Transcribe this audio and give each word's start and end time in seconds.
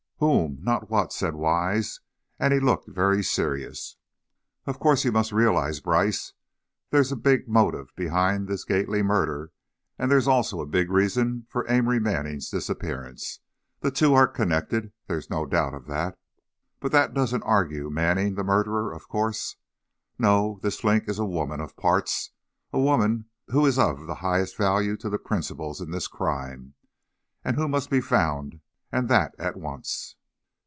"Whom, 0.23 0.59
not 0.61 0.87
what," 0.91 1.11
said 1.11 1.33
Wise, 1.33 1.99
and 2.37 2.53
he 2.53 2.59
looked 2.59 2.87
very 2.87 3.23
serious. 3.23 3.97
"Of 4.67 4.77
course, 4.79 5.03
you 5.03 5.11
must 5.11 5.31
realize, 5.31 5.79
Brice, 5.79 6.33
there's 6.91 7.11
a 7.11 7.15
great 7.15 7.45
big 7.45 7.49
motive 7.49 7.91
behind 7.95 8.47
this 8.47 8.63
Gately 8.63 9.01
murder, 9.01 9.51
and 9.97 10.11
there's 10.11 10.27
also 10.27 10.61
a 10.61 10.67
big 10.67 10.91
reason 10.91 11.47
for 11.49 11.65
Amory 11.67 11.99
Manning's 11.99 12.51
disappearance. 12.51 13.39
The 13.79 13.89
two 13.89 14.13
are 14.13 14.27
connected, 14.27 14.91
there's 15.07 15.31
no 15.31 15.47
doubt 15.47 15.73
of 15.73 15.87
that, 15.87 16.19
but 16.79 16.91
that 16.91 17.15
doesn't 17.15 17.41
argue 17.41 17.89
Manning 17.89 18.35
the 18.35 18.43
murderer, 18.43 18.93
of 18.93 19.07
course. 19.07 19.55
No, 20.19 20.59
this 20.61 20.83
Link 20.83 21.09
is 21.09 21.17
a 21.17 21.25
woman 21.25 21.59
of 21.59 21.75
parts, 21.75 22.29
a 22.71 22.77
woman 22.79 23.25
who 23.47 23.65
is 23.65 23.79
of 23.79 23.97
highest 24.07 24.55
value 24.55 24.97
to 24.97 25.09
the 25.09 25.17
principals 25.17 25.81
in 25.81 25.89
this 25.89 26.07
crime, 26.07 26.75
and 27.43 27.55
who 27.55 27.67
must 27.67 27.89
be 27.89 28.01
found, 28.01 28.59
and 28.93 29.07
that 29.07 29.33
at 29.39 29.55
once!" 29.55 30.17